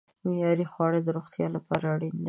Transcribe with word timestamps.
معیاري 0.25 0.65
خواړه 0.71 0.99
د 1.03 1.07
روغتیا 1.17 1.47
لپاره 1.55 1.85
اړین 1.93 2.11
دي. 2.15 2.19